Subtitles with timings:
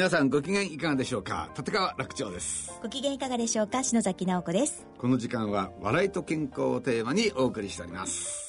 [0.00, 1.50] 皆さんご機嫌いかがでしょうか？
[1.54, 2.72] 立川楽長です。
[2.82, 3.84] ご機嫌いかがでしょうか？
[3.84, 4.86] 篠崎直子です。
[4.96, 8.39] この時間は笑いと健康をテーマにお送りしております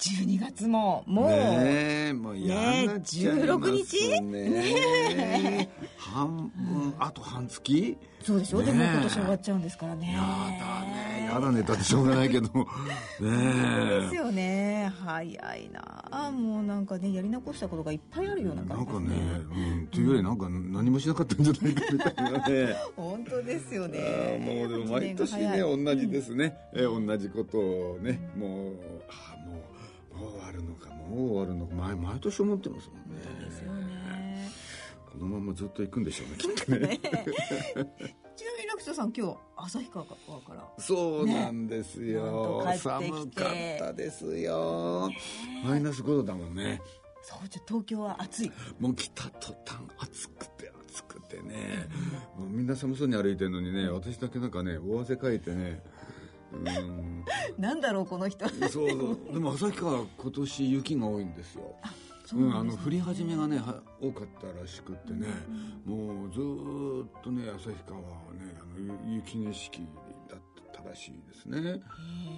[0.00, 3.52] 12月ももう、ねえもう嫌になっちゃいますね。
[3.52, 4.20] 16日？
[4.22, 4.40] ね
[5.62, 5.68] え。
[5.98, 7.98] 半分、あと半月？
[8.22, 8.72] そうでしょ、ねえ。
[8.72, 10.12] でも今年終わっちゃうんですからね。
[10.12, 11.28] やだね。
[11.32, 12.48] やだねだってしょうがないけど。
[13.20, 14.92] ねですよね。
[15.04, 16.30] 早いな。
[16.30, 22.76] もうなんかねやり残したことがいっぱいあるようななんか感じですね、うん、というよりなんか何もしなかったんじゃないかみたいなね。
[22.96, 24.42] 本当ですよね。
[24.44, 28.99] もうでも毎年ね同じですね、えー同じことをねもう
[30.26, 31.74] うもう終わるのかもう終わるのか。
[31.74, 33.44] 毎毎年思ってますもんね。
[33.44, 34.50] ですよね。
[35.12, 36.98] このままずっと行くんでしょうね きっとね。
[38.36, 40.14] ちなみに楽人さん今日旭川か
[40.54, 40.68] ら。
[40.78, 45.10] そうなんですよ、ね寒かったですよ。
[45.64, 46.80] マイナス5度だもんね。
[47.22, 48.52] そうじゃ東京は暑い。
[48.78, 51.86] もう来た途端暑くて暑くてね、
[52.36, 55.99] もうみんな寒そうに歩いてるのにね私だけなんかね大汗かいてねうん
[57.58, 58.48] なんだろうこの人。
[58.48, 58.88] そうそう。
[59.32, 61.76] でも旭川今年雪が多いんですよ。
[62.32, 65.26] うん、あの降り始めがねは多かったらしくってね、
[65.84, 69.80] もうずーっとね旭川はねあのゆ雪景色
[70.28, 70.40] だっ
[70.72, 71.80] たらしいですね。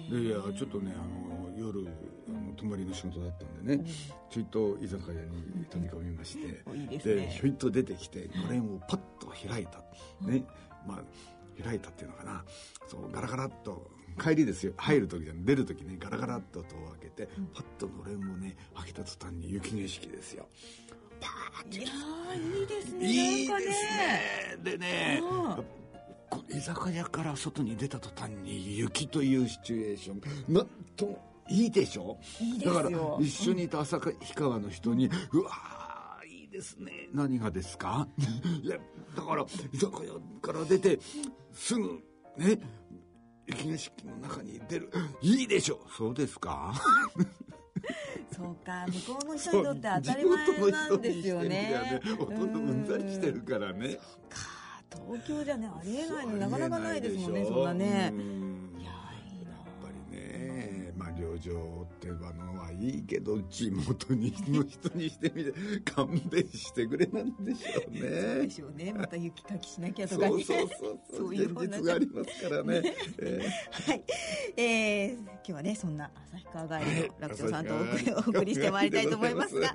[0.09, 1.87] でいやちょっとねあの夜
[2.27, 3.85] あの泊まりの仕事だったんでね、
[4.31, 6.63] ちょいと居酒屋に飛び込みまして
[6.97, 9.77] でひょいっと出てきてのれんをパッと開いた、
[10.25, 10.43] ね。
[10.87, 12.43] まあ開いたっていうのかな。
[12.87, 14.73] そうガラガラっと帰りですよ。
[14.77, 15.97] 入る時じゃ出る時ね。
[15.99, 20.47] ガラガラっと戸を開けてパッとのれんをね開けた途端に雪景色ですよ。
[21.19, 23.07] パーッていいいですね。
[23.07, 24.57] いいですね。
[24.63, 25.21] でね
[26.49, 30.53] 居酒屋から外に出た途端に雪というシチュエーション。
[30.53, 32.17] なんともいいでしょ？
[32.41, 32.73] いいですよ。
[32.75, 37.09] だから一緒にいた旭川の人に、うわーいいですね。
[37.13, 38.07] 何がですか？
[38.63, 38.77] いや
[39.15, 40.99] だから居酒屋から出て
[41.53, 41.99] すぐ
[42.37, 42.59] ね
[43.47, 44.89] 雪景色の中に出る。
[45.21, 46.73] いいでしょそうですか？
[48.35, 48.85] そうか。
[49.07, 51.49] 向こうの人にとって当たり前なんですよね。
[51.49, 53.95] ねほとんどうんざりしてるからね。
[54.29, 54.53] か。
[55.11, 56.37] 東京じゃねありえないの。
[56.37, 57.45] なかなかないですもんね。
[57.45, 58.11] そんなね。
[58.13, 58.15] う。
[58.15, 58.42] ん
[61.43, 65.53] 情っていうのはいいけど地元にの人にしてみて
[65.91, 68.01] 勘弁してくれなんでしょうそうね
[68.43, 68.93] でしょうね。
[68.93, 70.31] また雪かきしなきゃとかね。
[70.31, 71.35] そうそうそうそう。
[71.35, 72.95] いう現実がありますからね。
[73.19, 74.03] えはい。
[74.57, 77.73] えー、今日はね、そんな旭川帰りの楽長さんと
[78.17, 79.73] お送りしてまいりたいと思いますが、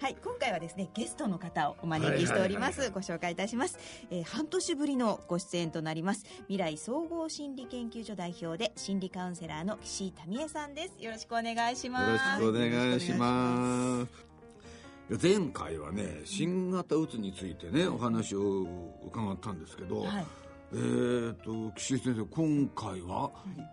[0.00, 2.80] はい、今回はですね、ゲストの方をお招きしております。
[2.80, 2.94] はいはいはい。
[2.94, 3.78] はいご紹介いたします。
[4.10, 10.94] えー半年ぶりのご出演となります、未来総合心理研究所代表で心理カウンセラーの岸井民恵さんです。
[11.10, 12.40] よろしくお願いします。
[12.40, 15.26] ろしくお願いします。
[15.26, 18.64] 前回はね新型うつについてねお話を
[19.04, 20.26] 伺ったんですけど、はい。
[20.72, 23.28] えー、と岸井先生今回は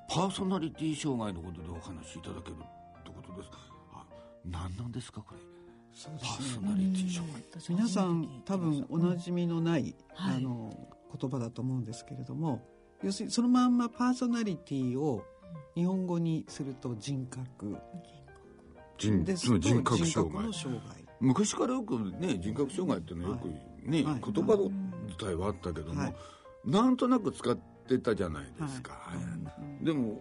[0.09, 3.51] パーソナリティ障害のことでお話しいただけるってことです。
[3.93, 4.03] あ
[4.43, 5.41] 何なんですかこれ。
[6.19, 7.43] パーソナリティ障害。
[7.69, 8.41] 皆さん。
[8.45, 10.37] 多分おなじみのない、はい。
[10.37, 10.75] あの
[11.15, 12.67] 言葉だと思うんですけれども
[13.03, 15.23] 要するにそのまんまパーソナリティを
[15.75, 17.77] 日本語にすると人格。
[18.97, 19.23] 人
[19.59, 20.45] 人格障害。
[20.45, 21.05] の障害。
[21.19, 23.47] 昔からよくね人格障害っていうのはよく
[23.87, 24.21] ね、はい。
[24.21, 24.57] 言葉
[25.05, 26.15] 自体はあったけども、はい。
[26.65, 29.13] なんとなく使ってたじゃないですか、は
[29.81, 29.85] い。
[29.85, 30.19] でも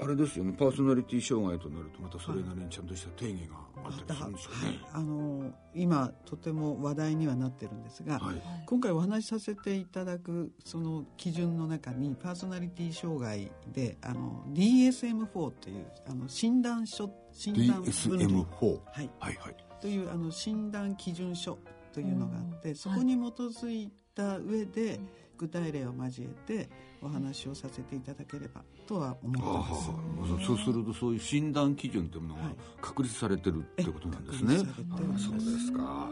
[0.00, 0.52] あれですよね。
[0.52, 8.42] パーソナリティ障害となるとまたそれなりにちゃんとした定義があったりするんでしょうね、あの今とても話題にはなってるんですが、はい。
[8.66, 19.10] 今回お話しさせていただくその基準の中にパーソナリティ障害であの DSM-4 というあの診断書診断分類 DSM-4 はい。
[19.20, 19.56] はいはい。
[19.80, 21.58] というあの診断基準書
[21.92, 25.00] というのがあって、そこに基づいた上で
[25.38, 26.68] 具体例を交えて
[27.02, 30.46] お話をさせていただければとは思ってます。
[30.46, 32.54] そうするとそういう診断基準というものがはい。
[32.80, 34.56] 確立されてるってことなんですね。
[34.56, 35.26] 確立されております。
[35.26, 36.08] あそうですか。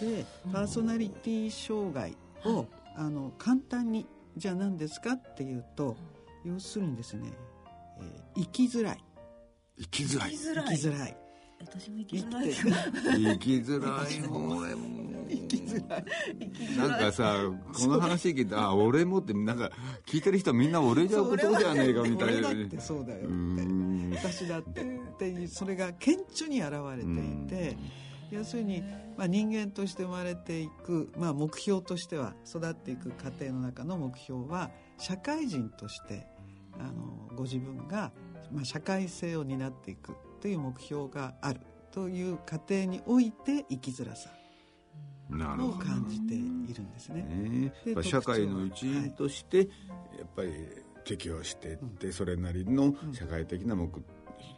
[0.00, 2.66] でパーソナリティ障害を、
[2.96, 5.96] あの簡単にじゃあ何ですかっていうと
[6.44, 7.30] 要するにですね、
[8.00, 9.04] えー生きづらい。
[9.78, 10.30] 生きづらい。
[10.32, 10.66] 生きづらい。
[10.66, 11.16] 生きづらい。
[11.60, 14.28] 私も生きづらい生きづらい。
[14.28, 16.04] 俺も生きづらい。
[16.76, 17.36] なんかさ
[17.72, 19.70] この話聞いてあ俺もってなんか
[20.06, 22.48] 聞いてる人みんな俺じゃことじゃねえかみたいな。
[22.48, 24.12] 俺だってそうだようーん。
[24.14, 27.76] 私だってっていうそれが顕著に現れていて
[28.30, 28.82] 要するに、
[29.16, 36.26] まあ、人間として生まれていく、まあ、目標としては育っていく過程の中の目標は社会人として
[36.78, 38.12] あのご自分が、
[38.50, 41.60] まあ、社会性を担っていくという目標がある
[41.92, 44.30] という過程において生きづらさ
[45.30, 46.38] を感じてい
[46.74, 47.72] るんですね。
[47.86, 48.02] ね。
[48.02, 49.64] 社会の一員としてや
[50.24, 50.52] っぱり
[51.04, 53.90] 適応していって、それなりの社会的な目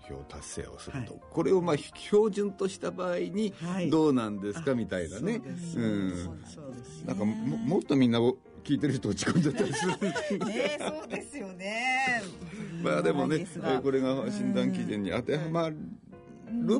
[0.04, 1.22] 標達成をすると、はい。
[1.30, 3.90] これをまあ標準とした場合にはい。
[3.90, 5.40] どうなんですかみたいなね、
[5.72, 6.40] そうん。
[7.06, 8.20] なんかももっとみんな
[8.64, 9.92] 聞いてる人落ち込んじゃったりする。
[10.46, 12.22] ねそうですよね。
[12.82, 13.46] まあでもね、
[13.82, 15.76] これが診断基準に当てはまる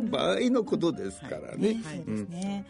[0.01, 1.75] 場合のことですからね。
[1.75, 2.67] ねそうですね、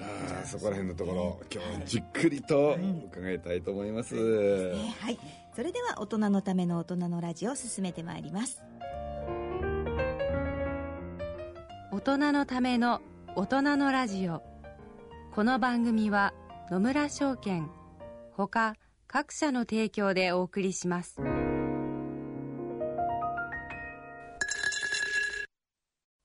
[0.00, 2.76] ああそこら辺のところ今日じっくりと
[3.12, 4.14] 伺いたいと思います。
[4.14, 4.94] ね。
[5.00, 5.18] はい。
[5.54, 8.62] それでは大人のための大人のラジオを進めてまいります。
[11.90, 13.00] 大人のための
[13.36, 14.42] 大人のラジオ。
[15.34, 16.34] この番組は
[16.70, 17.70] 野村証券
[18.32, 18.76] ほか
[19.06, 21.20] 各社の提供でお送りします。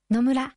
[0.09, 0.56] 野村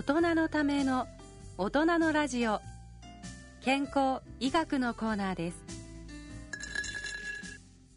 [0.00, 1.08] 大人のための
[1.58, 2.62] 大人のラジオ。
[3.60, 5.62] 健康医学のコーナーです。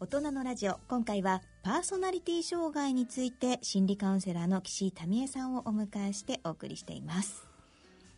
[0.00, 0.78] 大人のラジオ。
[0.86, 7.48] 今回はパーソナリティ障害について心理カウンセラーの岸井民恵さんをお迎えしてお送りしています。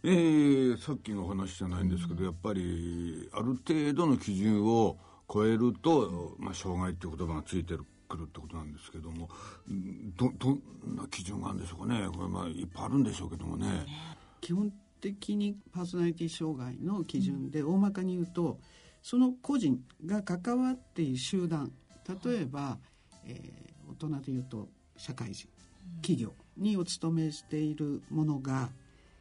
[0.02, 4.98] えーさっきの話じゃないんですけどやっぱりある程度の基準を
[5.32, 7.86] 超えると、まあ、障害っていう言葉がついてく
[8.16, 9.28] るってことなんですけども
[9.68, 10.60] うんどどん
[10.96, 12.08] な基準があるんでしょうかね。
[12.14, 13.86] これまあいっぱいあるんでしょうけどもね。
[14.40, 18.58] 基本的にパーソナリティ障害の基準で大まかに言うと
[19.02, 21.72] その個人が関わっている集団
[22.24, 22.78] 例えば、
[23.24, 25.48] えー大人で言うと社会人
[26.02, 28.70] 企業にお勤めしているものが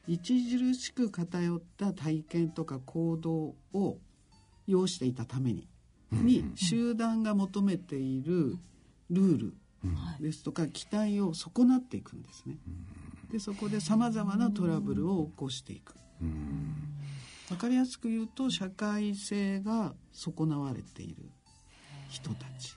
[0.07, 3.97] 著しく偏った体験とか行動を
[4.67, 5.67] 要していたために
[6.11, 8.57] に集団が求めている
[9.09, 9.53] ルール
[10.19, 12.57] ですとか期待を損なっていくんですね。
[13.31, 15.93] でそこでさまざまなトラブルを起こしていく。
[17.51, 21.29] わかりやすく言うと社会性が損なわれている
[22.09, 22.75] 人たち。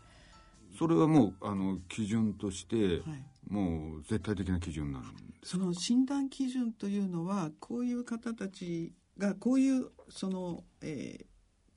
[0.79, 5.09] それはもうあの基準として、はいもう絶対的な基準なんで
[5.43, 11.27] すその診断基準というのはこういう方たちがこういうその、えー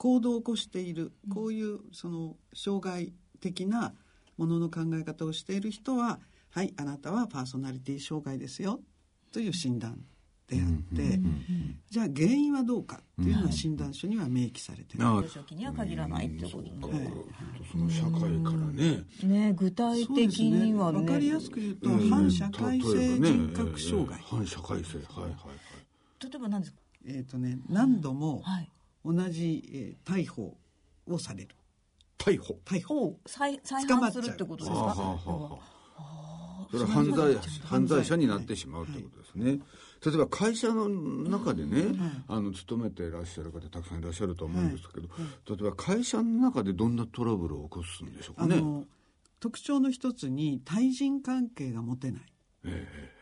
[0.02, 3.94] 行動を起こしているこういうその障害的な
[4.42, 6.20] ものの考え方をしている人は
[6.50, 8.80] はいあなたはパーソナリティ障害ですよ
[9.32, 10.04] という診断
[10.48, 11.20] であって、
[11.90, 17.14] じゃあ原因はどうかっていうのは診断書には明記されてる、あ初期には限らないってことそうかね
[17.72, 18.28] その社会から
[18.74, 21.00] ね、ね具体的にはね。
[21.00, 22.10] わかりやすく言うと、うん。
[22.10, 25.30] 反社会性人格障害、えー反社会性はいはい。
[25.30, 25.36] はい
[26.24, 26.80] 例えば何ですか？
[27.08, 28.70] えっ、とね何度もはい。
[29.06, 30.58] 同じ、えー逮捕
[31.08, 31.56] をされる
[32.24, 32.60] 逮捕。
[32.66, 34.76] 逮捕お再再犯するってことですか？
[34.76, 37.36] はあはあはあはあそれは犯罪
[37.66, 39.60] 犯罪者になってしまうということですね、
[40.06, 41.84] 例えば会社の中でね、
[42.30, 45.10] あの勤めていらっしゃる方たくさんいらっしゃると思うんですけど、
[45.50, 48.56] 例えば会社の中でどんなトラブルを起こすんでしょうかね？
[48.56, 48.86] あの
[49.42, 52.22] 特徴の一つに対人関係が持てない、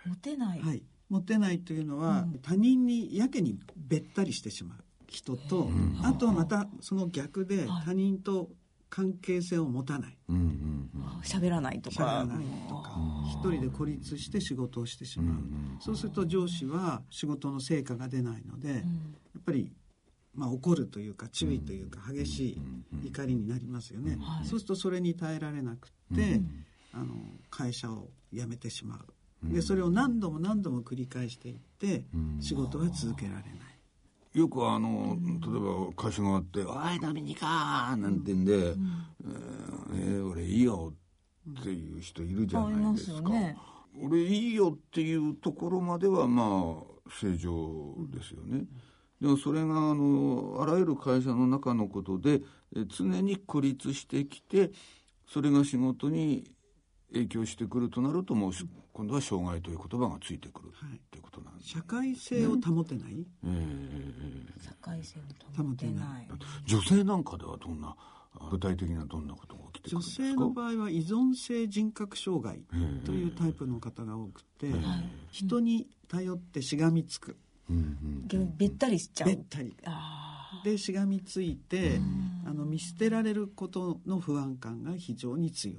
[0.05, 4.77] モテない、はい、持てないというのは、他人にやけにべったりしてしまう
[5.07, 5.71] 人と、
[6.03, 8.49] あとはまたその逆で他人と
[8.89, 10.17] 関係性を持たない。
[10.29, 11.19] うんうんうん。
[11.23, 12.91] 喋らないとしゃべからないとか。
[13.29, 15.37] 一人で孤立して仕事をしてしまう、
[15.79, 18.75] そうすると上司は仕事の成果が出ないので、や
[19.39, 19.71] っぱり、
[20.33, 26.41] まあ、怒るというか注意というか激しい怒りになりますよね、そうするとそれに耐えられなくって、
[26.93, 27.13] あの
[27.49, 29.53] 会社を辞めてしまう。
[29.53, 32.03] でそれを何度も何度も繰り返していって
[32.41, 33.43] 仕事は続けられない。
[34.33, 38.75] よくあの例えば会社があって「おい飲みに行か!」なんてんで「えー
[39.93, 40.93] えー俺いいよ」
[41.59, 43.29] っていう人いるじゃないですか。
[43.29, 43.57] ね
[44.01, 46.43] 俺いいよっていうところまではま
[46.79, 48.65] あ正常ですよね。
[49.19, 52.41] でもそれがあのあらゆる会社の中のことで
[52.75, 54.71] え常に孤立してきて
[55.27, 56.49] それが仕事に
[57.13, 61.81] 影響してくるとなるともうし今度は障害という言葉がついてくるっていうことなんですね。
[61.81, 63.25] 社会性を保てない、
[64.61, 66.27] 社会性を保てない。
[66.65, 67.95] 女性なんかではどんな
[68.51, 70.23] 具体的にはどんなことが起きてくるん女ですか？
[70.27, 72.61] 性の場合は依存性人格障害
[73.05, 74.67] というタイプの方が多くて
[75.31, 77.37] 人に頼ってしがみつく。
[78.57, 79.29] べったりしちゃう。
[79.29, 79.75] べったり。
[80.63, 81.99] でしがみついて
[82.45, 85.77] あの見捨てられることの不安感が非常に強い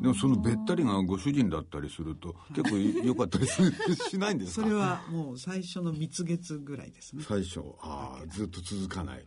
[0.00, 3.62] でもそのべったりがご主人だったりすると結構良かったりす
[4.10, 4.66] しないんですか？
[4.66, 7.24] それはもう最初の蜜月ぐらいですね。
[7.26, 7.60] 最初。
[7.80, 9.24] ああずっと続かない、はい。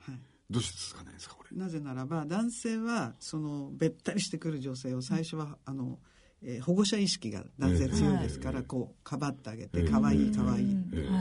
[0.49, 1.57] どうして続かないんですかこれ？
[1.57, 5.97] なぜならば男性はそのべったりしてくる女性を最初はあの、
[6.43, 10.77] えー保護者意識が男性強いですから、こうかばってあげて可愛い可愛い。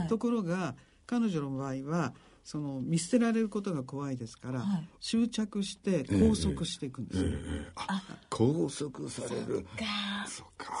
[0.07, 0.75] ところが
[1.07, 4.63] 彼女の場合はその見捨てられることが怖いですから、
[4.99, 7.29] 執着して拘束していくんですよ、
[7.75, 9.65] あ拘束される。
[10.27, 10.73] そっか。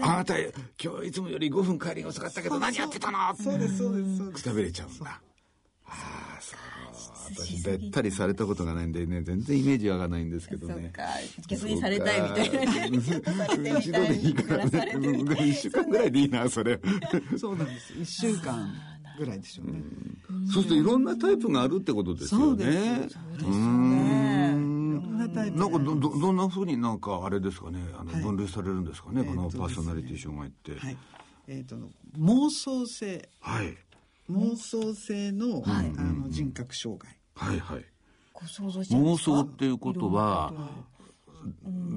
[0.00, 3.34] あなた今日いつもより5分帰りが遅かったけど何やってたの？
[3.36, 4.44] そうですそうですそうです。
[4.44, 5.20] くたびれちゃうんだ。
[5.86, 6.58] ああそう。
[7.34, 10.92] 私べったりされたことがないんでね全然イメージわかんないんですけどね。
[11.48, 12.72] 逆にされたいみたいな。
[13.72, 13.78] な。
[13.78, 14.92] 一度でいいからね。
[14.94, 16.80] うん一週間ぐらいでいいなそれ。
[17.38, 17.92] そうなんです。
[17.94, 18.72] 1週間
[19.18, 19.82] ぐらいでしょうね、
[20.52, 22.46] そうするといろんなタイプがあるってことですよね。
[22.46, 22.64] そうで
[23.10, 24.90] すうーん。
[24.92, 27.80] いろんなタイプなんかどどどんなふうになんかあれですかね。
[27.98, 28.22] あの、はい。
[28.22, 30.78] 分類されるんですかね、このパーソナリティ障害って。
[30.78, 30.96] はい。
[31.48, 31.76] えー、と
[32.18, 33.28] 妄想性。
[33.40, 33.76] はい。
[34.30, 37.16] 妄想性の,、あの人格障害。
[37.34, 37.84] はいはい。
[38.34, 40.52] 妄想っていうことは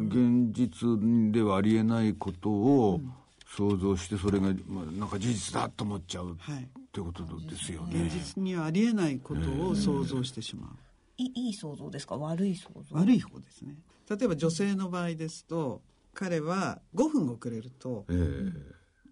[0.08, 0.98] 現実
[1.32, 3.02] ではありえないことを
[3.56, 6.64] 想像してそれが、まあ、なんか事実だと思っちゃうはい。
[6.64, 8.10] ってことですよ現ね。
[8.14, 10.70] 実にはありえないことを想像してしまう、
[11.18, 12.18] いいい想像ですか？
[12.18, 12.96] 悪い想像？
[12.96, 13.76] 悪い方ですね。
[14.10, 15.82] 例えば女性の場合ですと
[16.14, 18.52] 彼は5分遅れるとええ。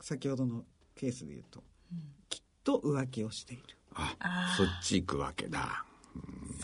[0.02, 0.64] 先ほどの
[0.96, 1.64] ケースで言うと、
[2.30, 3.64] きっと浮気をしている。
[3.96, 5.84] あそっち行くわけだ。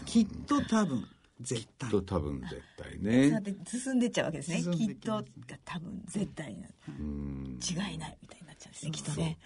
[0.06, 1.08] きっと多分
[1.42, 1.90] 絶対。
[1.90, 3.42] と多分絶対ね。
[3.68, 4.64] 進んでっちゃうわけですね。
[4.76, 5.24] きっと
[5.66, 7.60] 多分絶対なうん。
[7.62, 9.38] 違いないみたいになっちゃうんですねきっとね。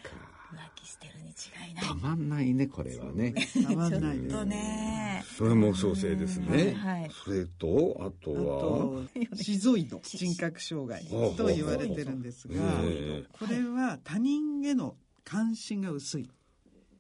[0.50, 1.86] 浮気してるに違いない。
[1.86, 3.34] たまんないねこれはね。
[3.64, 5.24] たまんないですちょっとね。
[5.38, 6.74] それも創生ですね。
[6.74, 9.08] はいそれとあとあは？
[9.30, 11.04] とシゾイド人格障害
[11.36, 16.30] と言われてるんですがえこれは他人への関心が薄い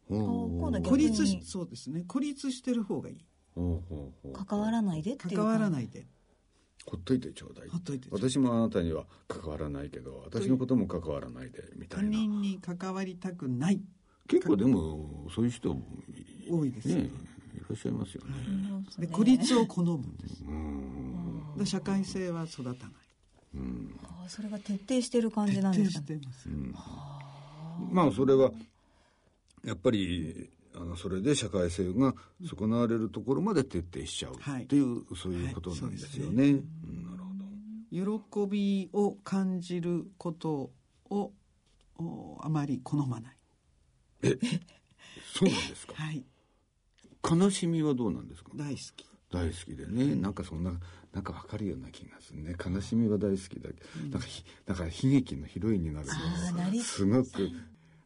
[0.10, 3.17] 孤立そうですね孤立してる方がいい
[4.33, 6.05] 関わらないでっていう関わらないいで。
[6.85, 7.69] ほっといてちょうだい。
[7.69, 8.29] ほっといてちょうだい。
[8.29, 12.11] 私もあなたには関わらないけど私のことも関わらないでみた他いな。
[12.11, 13.81] 人に関わりたくない。
[14.27, 15.75] 結構でもそういう人
[16.49, 16.95] 多いですね。
[16.95, 17.01] ね
[17.55, 18.33] いらっしゃいますよね。
[18.99, 20.43] で孤立を好むんです。
[21.57, 22.77] で社会性は育たない。
[24.03, 26.49] あーそれが徹底してる感じなん徹ですかね底してます。
[27.91, 28.51] まあそれは
[29.63, 30.49] やっぱり
[30.79, 32.13] あのそれで社会性が
[32.48, 34.63] 損なわれるところまで徹底しちゃうはい。
[34.63, 36.53] っていう、そういうことなんですよね。
[36.53, 36.63] なる
[37.24, 38.46] ほど。
[38.46, 40.72] 喜びを感じること
[41.10, 41.34] を
[42.00, 43.38] おあまり好まない。
[45.34, 45.93] そうなんですか？
[46.01, 46.24] はい。
[47.29, 48.51] 悲しみはどうなんですか？
[48.55, 49.05] 大好き。
[49.29, 50.79] 大好きでね、なんかそんな
[51.12, 52.55] なんかわかるような気がするね。
[52.63, 54.12] 悲しみは大好きだけど、なん
[54.65, 56.13] だから悲劇のヒロインになるの
[56.84, 57.50] すごく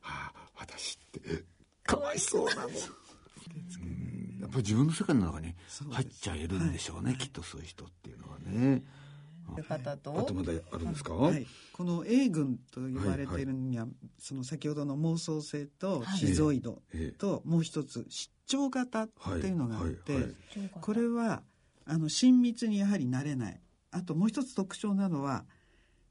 [0.01, 1.43] ああ私って
[1.83, 4.39] かわいそうなのうん。
[4.41, 5.53] やっぱり自分の世界の中に
[5.91, 9.59] 入っちゃえるんでしょうねきっとそういう人っていうのはね、い。
[9.59, 10.17] う方と？
[10.17, 17.17] あとまだあるんですか、はい、この A 群と言われているには、その先ほどの妄想性とシゾイドええ。
[17.17, 20.21] ともう一つ失調型っていうのがあって、はい。
[20.23, 20.33] はい。
[20.79, 21.43] これは
[21.85, 23.59] あの親密にやはりなれない。
[23.91, 25.43] あともう一つ特徴なのは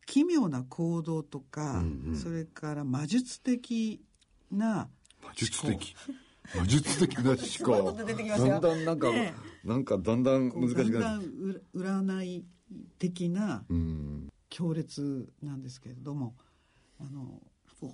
[0.07, 2.17] 奇妙な行動とか、うんうん。
[2.17, 4.03] それから魔術的
[4.51, 4.89] な
[5.23, 5.95] 魔術的。
[6.57, 7.39] 魔術的な思
[7.83, 8.49] 考と出てきますよ。
[8.49, 9.35] だんだんなんか、ね
[9.65, 10.93] なんかだんだん難しくなる。
[10.93, 11.23] だんだん
[11.75, 12.45] うら占い
[12.99, 14.29] 的なうん。
[14.49, 16.35] 強烈なんですけれども
[16.99, 17.41] あの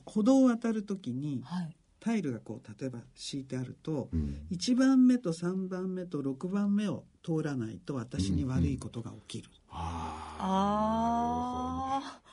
[0.06, 1.76] 歩道を渡る時にはい。
[1.98, 4.46] タイルがこう例えば敷いてあると、うん。
[4.52, 12.25] 1番目と3番目と6番目を通らないと私に悪いことが起きる、ああー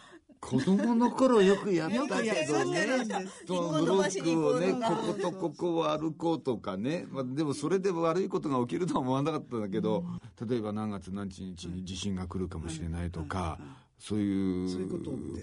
[0.49, 2.87] 子供の頃よくやったけどね。
[2.87, 3.43] やってたんです。
[3.47, 10.03] そのブロックをねこことここを歩こうとかね、まあ、でもそれで悪いことが起きるとは思わなかったんだけど、
[10.47, 13.57] 例えば何月何日に地震が来るかもしれないとか、
[13.99, 14.89] そういう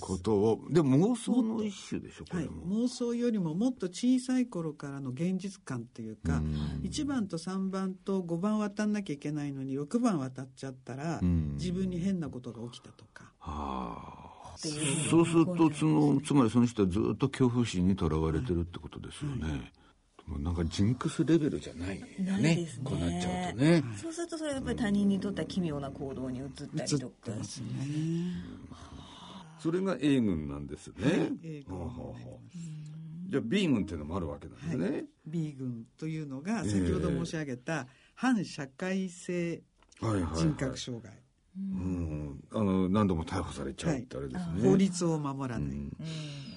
[0.01, 14.30] ことをでも妄想の一種でしょこはいれも、、妄想よりももっと小さい頃からの現実感っていうか、うん1番と3番と5番渡んなきゃいけないのに6番渡っちゃったら、うん自分に変なことが起きたとか、はあ
[14.61, 15.09] っていう。
[15.09, 19.73] そうするとそのつまりその人はずっと恐怖心にとらわれてるってことですよね、
[20.27, 22.25] もうなんかジンクスレベルじゃないよね。
[22.25, 22.83] ないですね。
[22.85, 27.37] こうなっちゃうとね、そうするとそれがやっぱり他人にとっては奇妙な行動に移ったりとかね。
[29.59, 30.95] それが A 軍なんですね、
[31.43, 31.79] A 軍。
[31.79, 32.51] はあ
[33.29, 39.63] じゃあ B 軍っていうのもあるわけなんですね、B 軍というのが先ほど申し上げた反社会性
[40.01, 40.37] はいはいはい。
[40.37, 41.13] 人格障害、
[41.57, 45.93] うん、あの何度も逮捕されちゃうってあれですね、法律を守らない、うん。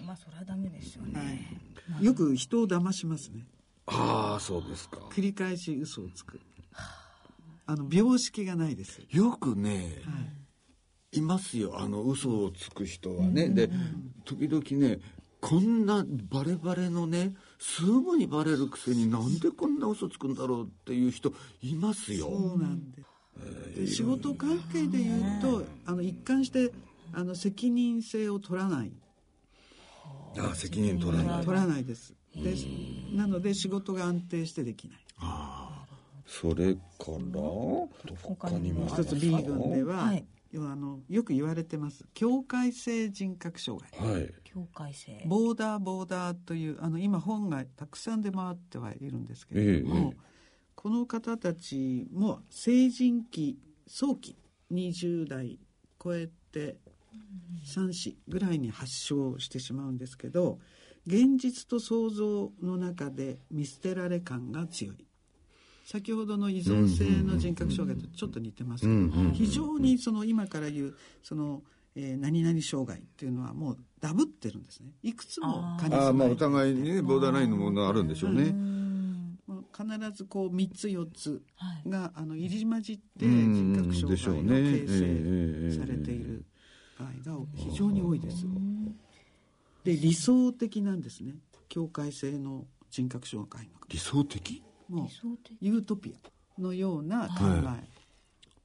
[0.05, 1.47] まあそれはダメですよね、
[1.91, 3.47] はい、よく人を騙しますね。
[3.87, 4.97] ああそうですか。
[5.11, 6.39] 繰り返し嘘をつく。
[7.65, 9.01] あの病識がないです。
[9.09, 10.01] よくね、
[11.11, 11.79] い、ますよ。
[11.79, 13.69] あの嘘をつく人はね、で
[14.25, 14.99] 時々ね
[15.41, 22.27] こんなバレバレのねすぐにバレるくせになんでこんな嘘つくんだろうっていう人いますよ。
[22.27, 23.03] そうなんです、で
[23.87, 26.71] 仕事関係で言うとあの一貫して
[27.11, 28.91] あの責任性を取らない。
[30.37, 31.45] ああ責任取らない。
[31.45, 32.13] 取らないです。
[32.35, 32.55] で
[33.15, 34.97] なので仕事が安定してできない。
[36.25, 36.79] それか
[37.31, 37.41] ら
[38.21, 40.25] 他にも一つ B 軍では、はい。
[40.51, 42.05] 要はあのよく言われてます。
[42.13, 44.09] 境界性人格障害。
[44.09, 44.33] はい。
[44.43, 45.23] 境界性。
[45.27, 50.32] ボーダーボーダーというあの今本がたくさん出回ってはいるんですけれども、ええ
[50.83, 54.35] この方たちも成人期早期
[54.69, 55.57] 20代
[56.03, 56.75] 超えて
[57.73, 60.59] 3子ぐらいに発症してしまうんですけど
[61.07, 65.05] 現実と想像の中で見捨てられ感が強い。
[65.85, 71.61] 先ほどの依存性の人格障害とちょっと似てますけど、非常にその今から言うその、
[71.95, 74.91] えー何々障害っていうのはもうダブってるんですね。
[75.03, 78.82] いくつも兼ねああまあお互いにねボーダーラインのものがあるんでしょうね、まあ
[79.75, 81.89] 必ずこう3つ4つはい。
[81.89, 84.71] があの入り混じってうん人格障害ね。
[84.71, 86.45] の形成されている
[86.99, 88.45] 場合が非常に多いです。
[89.83, 91.33] で理想的なんですね。
[91.69, 94.63] 境界性の人格障害の理想的？
[94.89, 95.57] もう理想的。
[95.59, 96.13] ユートピ
[96.57, 97.87] アのような考え、はい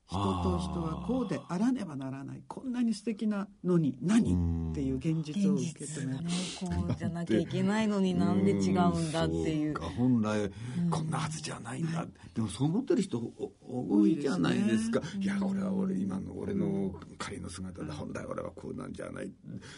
[0.09, 6.25] 人と人はこうであらねばならないこんなに素敵なのに何っていう現実を受け止める
[6.61, 10.51] こうじゃなきゃいけないのになんで違うんだっていうそうか本来
[10.91, 19.31] こんなはずじゃないんだ、でもそう思ってる人多いじゃないですかいや俺は俺今の俺の仮の姿で本来俺はこうなんじゃない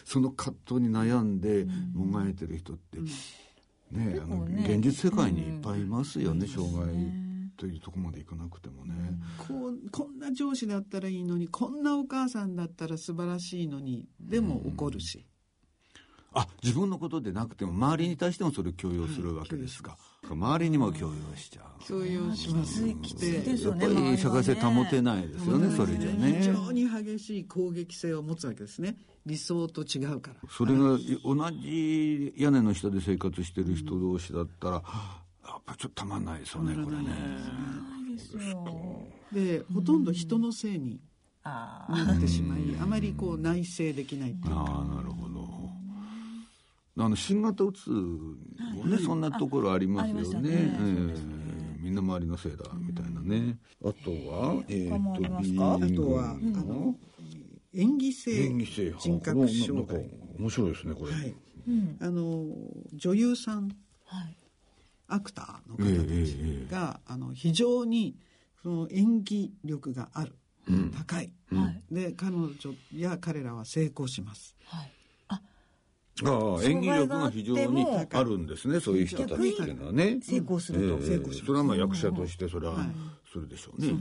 [0.05, 2.99] その葛藤に悩んでもがいてる人って、
[3.91, 7.30] ねあの現実世界にいっぱいいますよね、障害
[7.61, 8.95] というところまでいかなくてもね、
[9.37, 15.27] こうこんな上司だったらいいのにこんなお母さんだったら素晴らしいのにでも怒るし、
[16.33, 19.95] あ自分のことでなくても周りに対してもそれを強要するわけですか、
[20.27, 21.87] 周りにも強要しちゃう。
[21.87, 24.11] 共有しますきついですよやっぱね。
[24.13, 26.37] り社会性保てないですよねそれじゃね。
[26.39, 28.97] 非常に激しい攻撃性を持つわけですね。
[29.23, 30.37] 理想と違うから。
[30.49, 34.83] それが同じ屋根の下で生活してる人同士だったら、
[35.43, 37.03] やっぱちょっとたまんないですよねこれね。
[38.15, 39.07] ですよ。
[39.31, 40.99] でほとんど人のせいに
[41.43, 44.61] あなってしまいあまりこう内省できないっていうか。
[44.61, 45.49] ああなるほど。
[46.97, 48.35] あの新型うつも
[48.85, 50.77] ね、そんなところありますよね。
[51.79, 55.79] みんな周りのせいだみたいなね、あとはえー、ますか？
[55.79, 56.95] とあとは、あの
[57.73, 58.49] 演技性
[58.99, 60.05] 人格障害。
[60.37, 61.35] 面白いですねこれ、はい。
[62.01, 62.45] あの
[62.93, 63.69] 女優さん。
[64.05, 64.37] はい
[65.13, 68.15] アクターの方たちが、あの非常に
[68.63, 70.35] その演技力がある、
[70.97, 71.93] 高い、はい。
[71.93, 72.53] で彼女
[72.95, 74.55] や彼らは成功します。
[74.65, 74.91] はい。
[75.29, 75.41] あ
[76.59, 80.19] あ演技力が非常にあるんですねそういう人たちっていうのはね。
[80.21, 80.95] 成功すると。
[80.95, 81.45] ええ成功します。
[81.45, 82.87] それはまあ役者としてそれははい。
[83.31, 83.93] するでしょうね、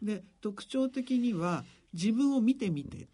[0.00, 3.08] で特徴的には自分を見てみて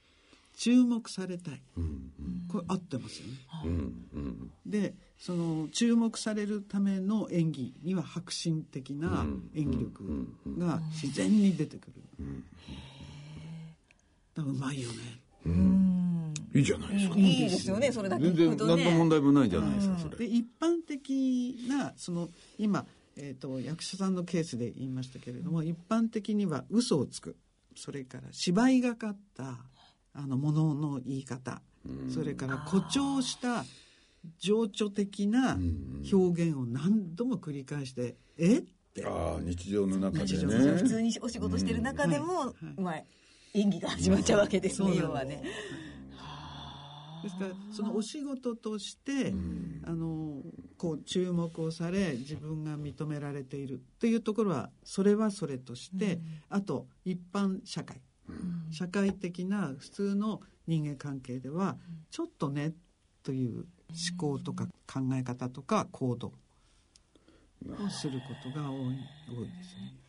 [0.61, 1.63] 注目されたい。
[1.79, 2.13] うん
[2.47, 3.33] これ合ってますよね。
[3.65, 3.71] うん
[4.13, 4.51] うん。
[4.67, 10.27] でその注目されるための演技には迫真的な演技力
[10.59, 11.93] が自然に出てくる、
[14.35, 14.97] だからうまいよね。
[15.47, 16.35] うん。
[16.55, 17.17] いいじゃないですか。
[17.17, 18.85] いいですよねそれだけ全然聞くとね。
[18.85, 20.17] 何の問題もないじゃないですかそれ。
[20.19, 22.85] で一般的なその今、
[23.17, 27.39] えー、と役者さんのケースで言いましたけれども一般的には嘘をつく。
[27.77, 29.70] それから芝居がかった
[30.13, 31.63] あのものの言い方。
[32.13, 33.65] それから誇張した
[34.39, 35.59] 情緒的な
[36.13, 38.59] 表現を何度も繰り返して「え？
[38.59, 39.07] っ?」て。
[39.07, 40.73] ああ日常の中でね。
[40.77, 42.81] 普通にお仕事してる中でも、はい。
[42.81, 43.03] まあ
[43.55, 45.43] 演技が始まっちゃうわけですね、要はね。
[47.23, 49.35] ですからそのお仕事として、
[49.85, 50.43] あの
[50.79, 58.01] こう注目をされ自分が認められているというところはそれはそれとして、あと一般社会、
[58.71, 61.77] 社会的な普通の人間関係では
[62.11, 62.73] ちょっとね
[63.23, 68.79] という思考とか考え方とか行動をすることが多い
[69.29, 70.01] 多いですね。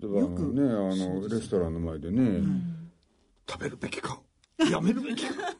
[0.00, 2.40] 例えばねあのレストランの前でね、
[3.48, 4.20] 食べるべきか
[4.70, 5.54] やめるべきか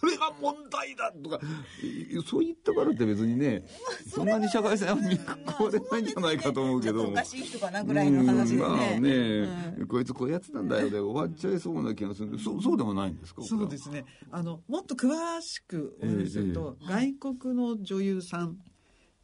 [0.00, 1.40] それが問題だとか
[1.82, 3.64] いそういったからって別にね
[4.08, 9.00] そんなに社会性は見込まれないんじゃないかと思うけどもちょっとおかしい人かなぐらいの話でうんまあね。
[9.00, 9.48] ね、
[9.88, 15.08] こいつこうやつなんだよで終わっちゃいそうな気がするんでそうそうでもないんですかそうですねあのもっと詳
[15.40, 18.56] しくお話しすると、外国の女優さん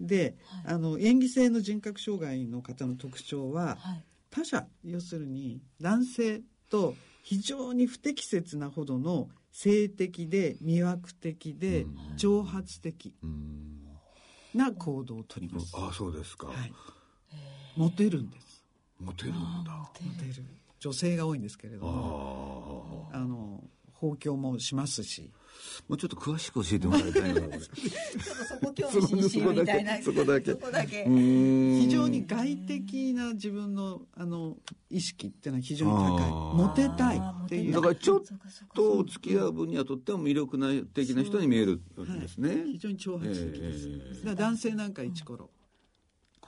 [0.00, 11.86] で、あの演技性の人格障害の方の特徴は、はい他者要するに男性と非常に不適切なほどの性的で魅惑的で
[12.16, 13.78] 挑発的うん。
[14.54, 16.72] な行動をとります、ああそうですか、はい、
[17.76, 18.64] モテるんです。
[18.98, 19.34] モテるん
[19.64, 19.72] だ。
[19.72, 19.88] モ
[20.20, 20.44] テる。
[20.78, 23.62] 女性が多いんですけれどもああの
[23.92, 25.30] 放狂もしますし。
[25.88, 27.40] もうちょっと詳しく教えてもらいたいな
[29.00, 30.02] そこ興味津々みたいな。
[30.02, 30.50] そこだけ。
[30.52, 31.04] そこだけ。
[31.04, 34.56] 非常に外的な自分のあの
[34.90, 36.30] 意識っていうのは非常に高い。
[36.56, 37.72] モテたいっていう。
[37.72, 38.20] だからちょっ
[38.74, 44.26] とお付き合う分にはとっても魅力な的な人に見えるんですね、非常に挑発的です、ええ。
[44.26, 45.50] だから男性なんか一頃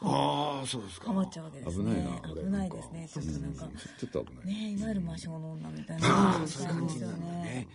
[0.00, 1.06] ああそうですか。
[1.06, 1.84] ハマっちゃうわけですね。
[1.84, 3.08] 危ないなこれ危ないですね。
[3.12, 3.64] ちょっとなんか。
[3.64, 3.70] うん。
[3.76, 6.08] ちょっと危ない、ねいわゆる魔性の女みたいな。
[6.08, 7.68] 感そういう感じじですよなんだねね。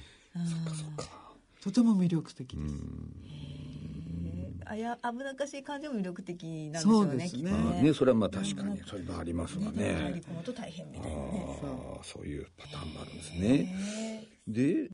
[1.62, 2.76] とても魅力的です、
[4.72, 7.24] あや危なっかしい感じも魅力的なんでしょそううね。
[7.24, 7.52] ですね
[7.82, 11.60] ねそれはまあ確かにそれもありますわね入りね込むと大変みあたいなね。
[11.64, 14.90] あそういうパターンもあるんですねで